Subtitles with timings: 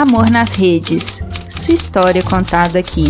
[0.00, 1.22] Amor nas Redes.
[1.46, 3.04] Sua história contada aqui.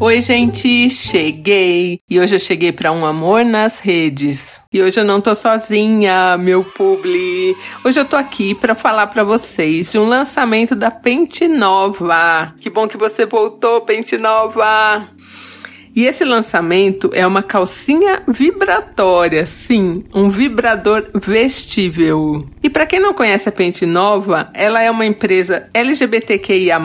[0.00, 2.00] Oi, gente, cheguei!
[2.08, 4.62] E hoje eu cheguei para um amor nas redes.
[4.72, 7.56] E hoje eu não tô sozinha, meu publi.
[7.84, 12.54] Hoje eu tô aqui para falar para vocês de um lançamento da Pente Nova.
[12.60, 15.08] Que bom que você voltou, Pente Nova!
[15.98, 22.46] E esse lançamento é uma calcinha vibratória, sim, um vibrador vestível.
[22.78, 26.78] Para quem não conhece a Pente Nova, ela é uma empresa LGBTQIA+,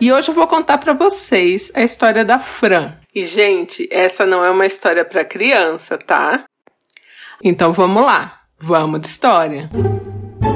[0.00, 2.94] E hoje eu vou contar para vocês a história da Fran.
[3.12, 6.44] E gente, essa não é uma história para criança, tá?
[7.42, 8.42] Então vamos lá.
[8.60, 9.68] Vamos de história.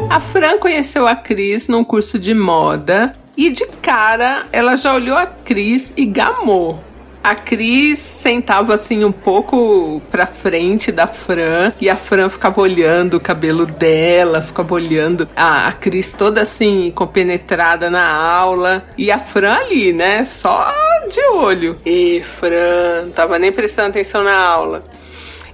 [0.09, 5.17] A Fran conheceu a Cris num curso de moda e de cara ela já olhou
[5.17, 6.83] a Cris e gamou.
[7.23, 13.15] A Cris sentava assim um pouco pra frente da Fran e a Fran ficava olhando
[13.15, 19.19] o cabelo dela, ficava olhando a, a Cris toda assim compenetrada na aula e a
[19.19, 20.71] Fran ali, né, só
[21.09, 21.81] de olho.
[21.85, 24.85] E Fran, tava nem prestando atenção na aula.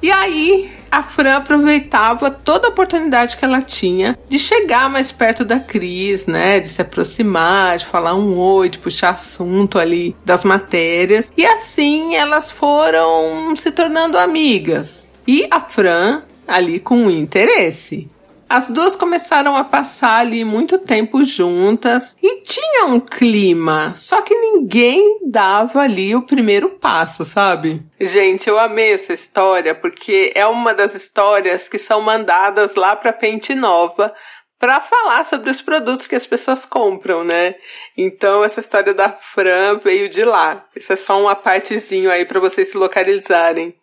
[0.03, 5.45] E aí a Fran aproveitava toda a oportunidade que ela tinha de chegar mais perto
[5.45, 6.61] da Cris, né?
[6.61, 11.33] De se aproximar, de falar um oi, de puxar assunto ali das matérias.
[11.37, 15.09] E assim elas foram se tornando amigas.
[15.27, 18.09] E a Fran ali com interesse.
[18.53, 24.35] As duas começaram a passar ali muito tempo juntas e tinha um clima, só que
[24.35, 27.81] ninguém dava ali o primeiro passo, sabe?
[28.01, 33.13] Gente, eu amei essa história porque é uma das histórias que são mandadas lá para
[33.13, 34.13] Pente Nova
[34.59, 37.55] para falar sobre os produtos que as pessoas compram, né?
[37.97, 40.67] Então essa história da Fran veio de lá.
[40.75, 43.80] Isso é só uma partezinho aí para vocês se localizarem.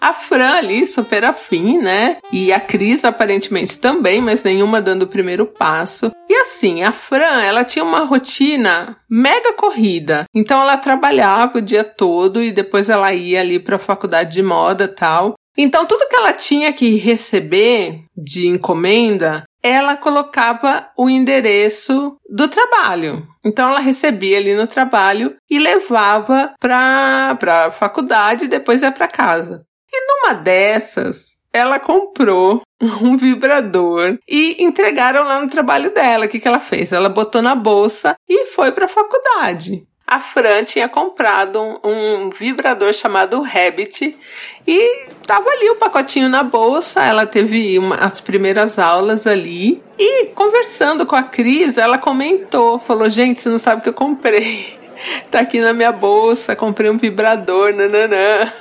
[0.00, 2.18] A Fran ali, super afim, né?
[2.32, 6.12] E a Cris aparentemente também, mas nenhuma dando o primeiro passo.
[6.28, 10.24] E assim, a Fran, ela tinha uma rotina mega corrida.
[10.34, 14.42] Então ela trabalhava o dia todo e depois ela ia ali para a faculdade de
[14.42, 15.34] moda, tal.
[15.56, 23.26] Então tudo que ela tinha que receber de encomenda, ela colocava o endereço do trabalho.
[23.44, 29.08] Então ela recebia ali no trabalho e levava para a faculdade e depois ia para
[29.08, 29.64] casa.
[29.92, 36.26] E numa dessas, ela comprou um vibrador e entregaram lá no trabalho dela.
[36.26, 36.92] O que, que ela fez?
[36.92, 39.86] Ela botou na bolsa e foi para a faculdade.
[40.06, 44.16] A Fran tinha comprado um, um, vibrador chamado Rabbit
[44.64, 47.02] e tava ali o pacotinho na bolsa.
[47.02, 53.10] Ela teve uma, as primeiras aulas ali e conversando com a Cris, ela comentou, falou:
[53.10, 54.76] "Gente, você não sabe o que eu comprei.
[55.30, 58.52] Tá aqui na minha bolsa, comprei um vibrador, nananã."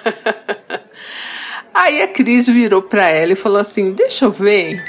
[1.75, 4.81] Aí a Cris virou para ela e falou assim: Deixa eu ver.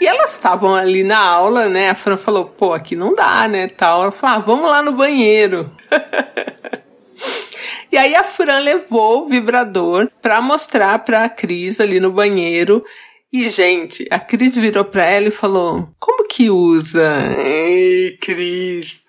[0.00, 1.90] E elas estavam ali na aula, né?
[1.90, 3.68] A Fran falou: Pô, aqui não dá, né?
[3.68, 4.02] Tal.
[4.02, 5.70] Ela falou: ah, Vamos lá no banheiro.
[7.92, 12.84] e aí a Fran levou o vibrador para mostrar para a Cris ali no banheiro.
[13.32, 17.32] E, gente, a Cris virou para ela e falou: Como que usa?
[17.38, 19.04] Ei, Cris.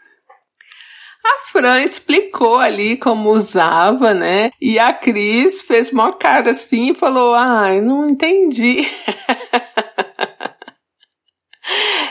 [1.23, 4.51] A Fran explicou ali como usava, né?
[4.61, 8.87] E a Cris fez uma cara assim e falou: Ai, não entendi.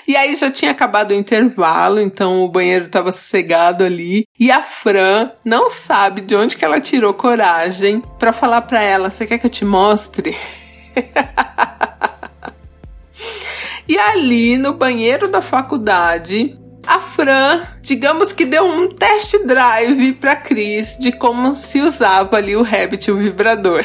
[0.06, 4.24] E aí já tinha acabado o intervalo, então o banheiro estava sossegado ali.
[4.40, 9.10] E a Fran não sabe de onde que ela tirou coragem para falar para ela:
[9.10, 10.34] "Você quer que eu te mostre?"
[13.86, 20.34] e ali no banheiro da faculdade, a Fran, digamos que deu um test drive pra
[20.34, 23.84] Cris de como se usava ali o Rabbit, o vibrador.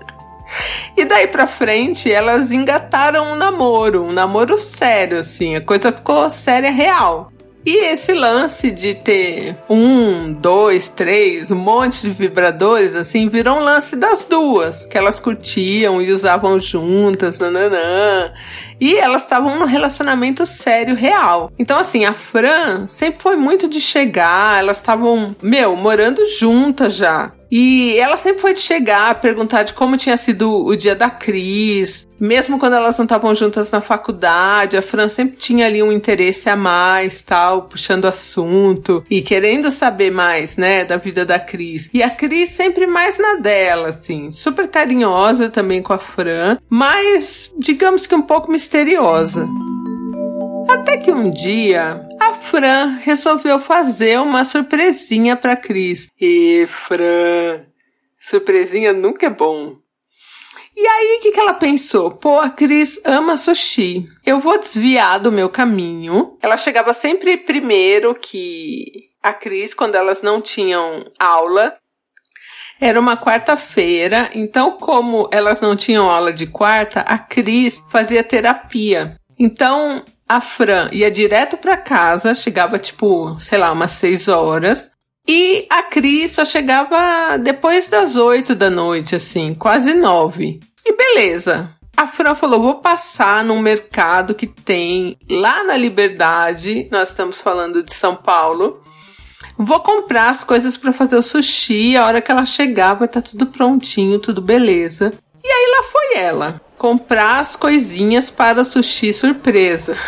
[0.96, 6.30] e daí pra frente, elas engataram um namoro, um namoro sério, assim, a coisa ficou
[6.30, 7.30] séria real.
[7.66, 13.62] E esse lance de ter um, dois, três, um monte de vibradores, assim, virou um
[13.62, 18.30] lance das duas, que elas curtiam e usavam juntas, nananã.
[18.78, 21.50] E elas estavam num relacionamento sério, real.
[21.58, 27.32] Então, assim, a Fran sempre foi muito de chegar, elas estavam, meu, morando juntas já.
[27.56, 32.08] E ela sempre foi de chegar, perguntar de como tinha sido o dia da Cris.
[32.18, 36.50] Mesmo quando elas não estavam juntas na faculdade, a Fran sempre tinha ali um interesse
[36.50, 41.88] a mais, tal, puxando assunto e querendo saber mais, né, da vida da Cris.
[41.94, 47.54] E a Cris sempre mais na dela, assim, super carinhosa também com a Fran, mas
[47.56, 49.48] digamos que um pouco misteriosa.
[50.68, 52.03] Até que um dia
[52.34, 56.10] a Fran resolveu fazer uma surpresinha para Cris.
[56.20, 57.64] E Fran,
[58.18, 59.76] surpresinha nunca é bom.
[60.76, 62.10] E aí, o que, que ela pensou?
[62.10, 64.08] Pô, a Cris ama sushi.
[64.26, 66.36] Eu vou desviar do meu caminho.
[66.42, 71.76] Ela chegava sempre primeiro que a Cris, quando elas não tinham aula.
[72.80, 79.16] Era uma quarta-feira, então, como elas não tinham aula de quarta, a Cris fazia terapia.
[79.38, 84.90] Então, a Fran ia direto para casa, chegava tipo, sei lá, umas seis horas.
[85.26, 90.60] E a Cris só chegava depois das oito da noite, assim, quase nove.
[90.84, 91.70] E beleza.
[91.96, 96.88] A Fran falou: vou passar num mercado que tem lá na Liberdade.
[96.90, 98.82] Nós estamos falando de São Paulo.
[99.56, 101.96] Vou comprar as coisas para fazer o sushi.
[101.96, 105.12] A hora que ela chegar, vai estar tá tudo prontinho, tudo beleza.
[105.44, 109.96] E aí lá foi ela comprar as coisinhas para o sushi surpresa.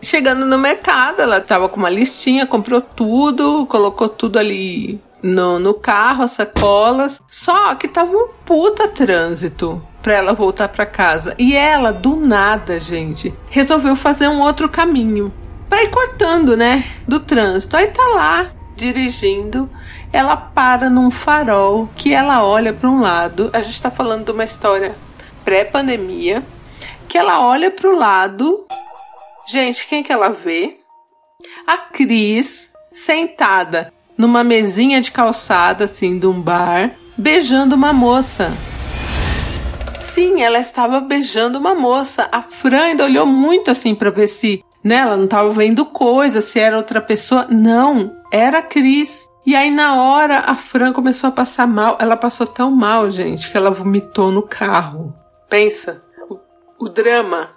[0.00, 5.74] Chegando no mercado, ela tava com uma listinha, comprou tudo, colocou tudo ali no, no
[5.74, 7.20] carro, as sacolas.
[7.28, 11.34] Só que tava um puta trânsito pra ela voltar para casa.
[11.38, 15.32] E ela, do nada, gente, resolveu fazer um outro caminho.
[15.68, 16.84] Pra ir cortando, né?
[17.08, 17.76] Do trânsito.
[17.76, 19.68] Aí tá lá, dirigindo
[20.12, 23.50] ela para num farol que ela olha para um lado.
[23.52, 24.94] A gente está falando de uma história
[25.44, 26.42] pré-pandemia.
[27.08, 28.66] Que ela olha para o lado.
[29.50, 30.76] Gente, quem que ela vê?
[31.66, 38.52] A Cris sentada numa mesinha de calçada, assim, de um bar, beijando uma moça.
[40.14, 42.28] Sim, ela estava beijando uma moça.
[42.30, 46.40] A Fran ainda olhou muito assim para ver se né, ela não estava vendo coisa,
[46.40, 47.46] se era outra pessoa.
[47.50, 49.30] Não, era a Cris.
[49.46, 51.96] E aí, na hora, a Fran começou a passar mal.
[52.00, 55.14] Ela passou tão mal, gente, que ela vomitou no carro.
[55.48, 56.38] Pensa, o,
[56.78, 57.50] o drama.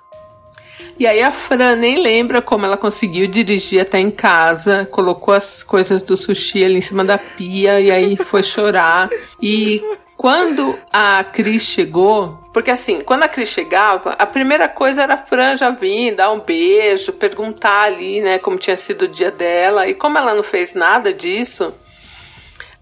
[0.99, 5.63] E aí a Fran nem lembra como ela conseguiu dirigir até em casa, colocou as
[5.63, 9.09] coisas do sushi ali em cima da pia e aí foi chorar.
[9.41, 9.81] E
[10.17, 15.17] quando a Cris chegou, porque assim, quando a Cris chegava, a primeira coisa era a
[15.17, 19.87] Fran já vir, dar um beijo, perguntar ali, né, como tinha sido o dia dela.
[19.87, 21.71] E como ela não fez nada disso,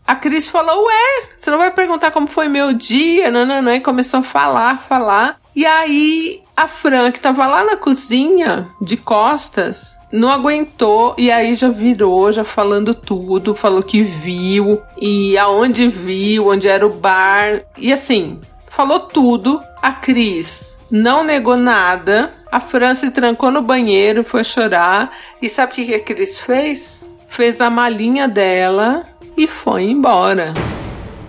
[0.08, 3.30] a Cris falou: Ué, você não vai perguntar como foi meu dia?
[3.30, 5.38] Nananã, e começou a falar, falar.
[5.54, 11.54] E aí a Fran, que tava lá na cozinha, de costas, não aguentou e aí
[11.54, 17.62] já virou, já falando tudo, falou que viu e aonde viu, onde era o bar.
[17.78, 19.62] E assim, falou tudo.
[19.82, 22.34] A Cris não negou nada.
[22.50, 25.12] A Fran se trancou no banheiro, foi chorar.
[25.42, 27.02] E sabe o que a Cris fez?
[27.28, 29.06] Fez a malinha dela
[29.36, 30.54] e foi embora.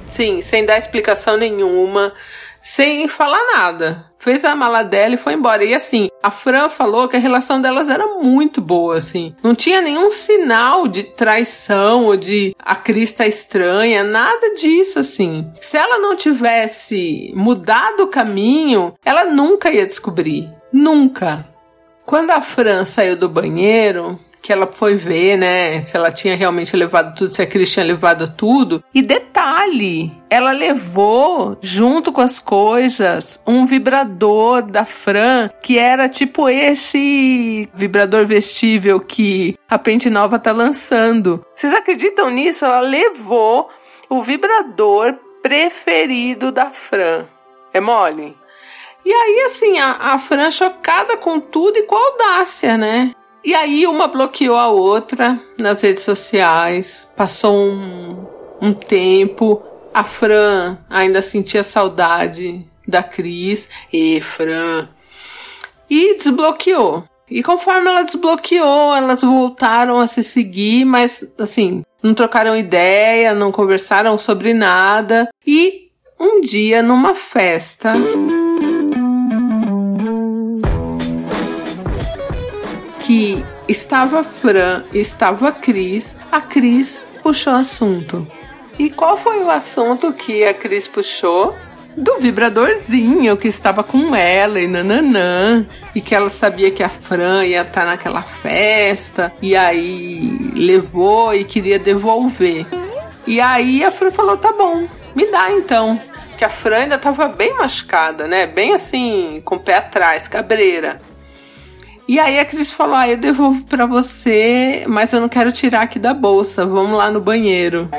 [0.08, 2.14] Sim, sem dar explicação nenhuma,
[2.60, 5.64] sem falar nada fez a mala dela e foi embora.
[5.64, 9.34] E assim, a Fran falou que a relação delas era muito boa, assim.
[9.42, 15.50] Não tinha nenhum sinal de traição ou de a Cris tá estranha, nada disso, assim.
[15.60, 20.50] Se ela não tivesse mudado o caminho, ela nunca ia descobrir.
[20.72, 21.46] Nunca.
[22.04, 26.76] Quando a Fran saiu do banheiro, que ela foi ver, né, se ela tinha realmente
[26.76, 28.80] levado tudo, se a Cris tinha levado tudo.
[28.94, 36.48] E detalhe, ela levou junto com as coisas um vibrador da Fran, que era tipo
[36.48, 41.44] esse vibrador vestível que a Pente Nova tá lançando.
[41.56, 42.64] Vocês acreditam nisso?
[42.64, 43.68] Ela levou
[44.08, 45.12] o vibrador
[45.42, 47.26] preferido da Fran.
[47.74, 48.36] É mole?
[49.04, 53.10] E aí, assim, a, a Fran chocada com tudo e com a audácia, né?
[53.46, 57.08] E aí uma bloqueou a outra nas redes sociais.
[57.16, 58.26] Passou um,
[58.60, 59.62] um tempo.
[59.94, 63.68] A Fran ainda sentia saudade da Cris.
[63.92, 64.88] E Fran.
[65.88, 67.04] E desbloqueou.
[67.30, 73.52] E conforme ela desbloqueou, elas voltaram a se seguir, mas assim, não trocaram ideia, não
[73.52, 75.28] conversaram sobre nada.
[75.46, 77.94] E um dia, numa festa.
[83.06, 88.26] Que estava Fran, estava Cris, a Cris puxou assunto.
[88.76, 91.54] E qual foi o assunto que a Cris puxou?
[91.96, 95.64] Do vibradorzinho que estava com ela e nananã.
[95.94, 99.32] E que ela sabia que a Fran ia estar tá naquela festa.
[99.40, 102.66] E aí levou e queria devolver.
[103.24, 105.98] E aí a Fran falou: tá bom, me dá então.
[106.36, 108.48] Que a Fran ainda tava bem machucada, né?
[108.48, 110.98] Bem assim, com o pé atrás, cabreira.
[112.08, 115.82] E aí a Cris falou: Ah, eu devolvo para você, mas eu não quero tirar
[115.82, 116.64] aqui da bolsa.
[116.64, 117.90] Vamos lá no banheiro.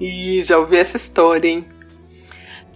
[0.00, 1.64] Ih, já ouvi essa história, hein?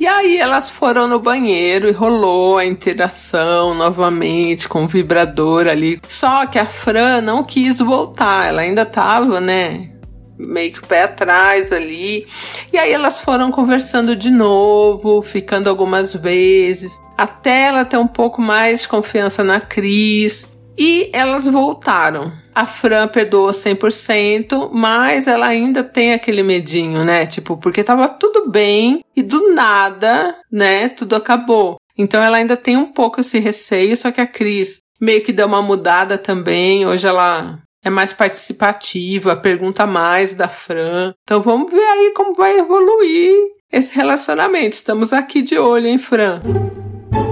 [0.01, 6.01] E aí elas foram no banheiro e rolou a interação novamente com o vibrador ali.
[6.07, 9.91] Só que a Fran não quis voltar, ela ainda tava, né?
[10.39, 12.29] Meio que o pé atrás ali.
[12.73, 18.41] E aí elas foram conversando de novo, ficando algumas vezes, até ela ter um pouco
[18.41, 20.49] mais de confiança na Cris.
[20.79, 22.33] E elas voltaram.
[22.55, 27.27] A Fran perdoou 100%, mas ela ainda tem aquele medinho, né?
[27.27, 30.89] Tipo, porque tava tudo bem e do nada, né?
[30.89, 31.77] Tudo acabou.
[31.97, 35.49] Então ela ainda tem um pouco esse receio, só que a Cris meio que deu
[35.49, 36.87] uma mudada também.
[36.87, 41.13] Hoje ela é mais participativa, pergunta mais da Fran.
[41.25, 43.35] Então vamos ver aí como vai evoluir
[43.73, 44.75] esse relacionamento.
[44.75, 46.41] Estamos aqui de olho, hein, Fran?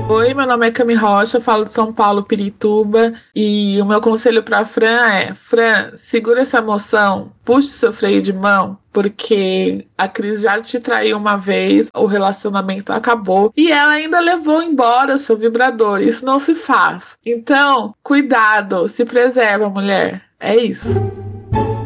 [0.08, 4.40] Oi, meu nome é Cami Rocha, falo de São Paulo, Pirituba, e o meu conselho
[4.40, 10.42] para Fran é: Fran, segura essa emoção, puxe seu freio de mão, porque a Cris
[10.42, 16.00] já te traiu uma vez, o relacionamento acabou e ela ainda levou embora seu vibrador.
[16.00, 17.18] Isso não se faz.
[17.26, 20.22] Então, cuidado, se preserva, mulher.
[20.38, 21.25] É isso.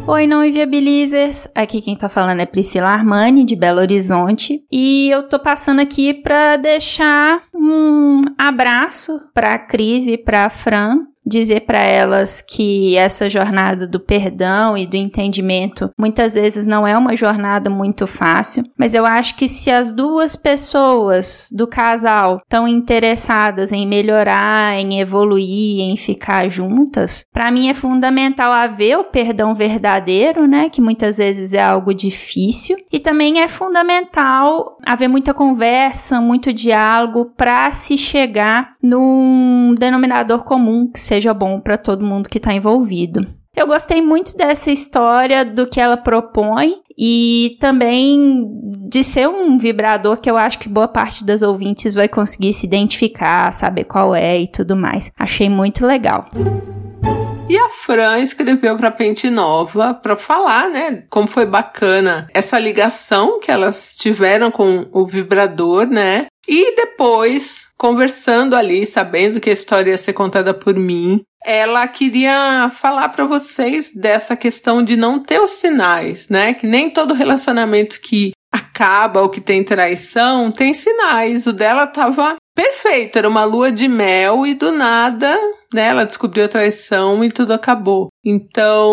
[0.07, 1.47] Oi, não inviabilizers.
[1.55, 4.65] Aqui quem tá falando é Priscila Armani, de Belo Horizonte.
[4.71, 11.61] E eu tô passando aqui para deixar um abraço pra Cris e pra Fran, dizer
[11.61, 17.15] para elas que essa jornada do perdão e do entendimento muitas vezes não é uma
[17.15, 23.71] jornada muito fácil, mas eu acho que se as duas pessoas do casal estão interessadas
[23.73, 30.47] em melhorar, em evoluir, em ficar juntas, para mim é fundamental haver o perdão verdadeiro,
[30.47, 36.53] né, que muitas vezes é algo difícil, e também é fundamental haver muita conversa, muito
[36.53, 42.53] diálogo para se chegar num denominador comum que seja bom para todo mundo que está
[42.53, 43.27] envolvido.
[43.55, 48.47] Eu gostei muito dessa história, do que ela propõe e também
[48.89, 52.67] de ser um vibrador que eu acho que boa parte das ouvintes vai conseguir se
[52.67, 55.11] identificar, saber qual é e tudo mais.
[55.19, 56.27] Achei muito legal.
[57.49, 63.41] E a Fran escreveu para Pente Nova para falar, né, como foi bacana essa ligação
[63.41, 66.27] que elas tiveram com o vibrador, né?
[66.47, 72.71] E depois conversando ali, sabendo que a história ia ser contada por mim, ela queria
[72.77, 76.53] falar para vocês dessa questão de não ter os sinais, né?
[76.53, 81.47] Que nem todo relacionamento que acaba ou que tem traição tem sinais.
[81.47, 85.35] O dela tava perfeito, era uma lua de mel e do nada,
[85.73, 88.09] né, ela descobriu a traição e tudo acabou.
[88.25, 88.93] Então,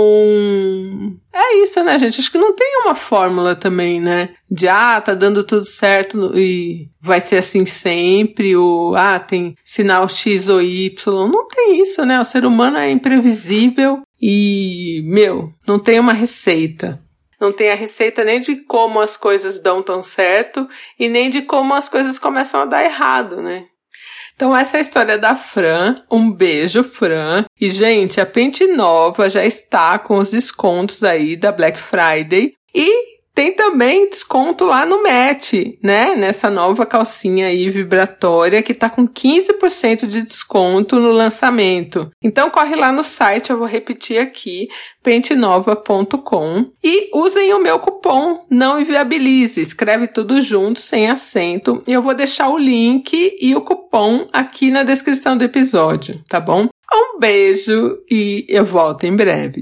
[1.34, 2.20] é isso, né, gente?
[2.20, 4.30] Acho que não tem uma fórmula também, né?
[4.50, 10.08] De ah, tá dando tudo certo e vai ser assim sempre, ou ah, tem sinal
[10.08, 11.28] X ou Y.
[11.28, 12.20] Não tem isso, né?
[12.20, 17.02] O ser humano é imprevisível e, meu, não tem uma receita.
[17.40, 20.68] Não tem a receita nem de como as coisas dão tão certo
[21.00, 23.66] e nem de como as coisas começam a dar errado, né?
[24.38, 25.96] Então essa é a história da Fran.
[26.12, 27.44] Um beijo, Fran.
[27.60, 33.17] E gente, a Pente Nova já está com os descontos aí da Black Friday e
[33.38, 35.54] tem também desconto lá no Match,
[35.84, 36.16] né?
[36.16, 42.10] Nessa nova calcinha aí vibratória que tá com 15% de desconto no lançamento.
[42.20, 44.68] Então corre lá no site, eu vou repetir aqui,
[45.04, 49.62] pentenova.com e usem o meu cupom Não Inviabilize.
[49.62, 51.84] Escreve tudo junto, sem acento.
[51.86, 56.40] E eu vou deixar o link e o cupom aqui na descrição do episódio, tá
[56.40, 56.70] bom?
[56.92, 59.62] Um beijo e eu volto em breve.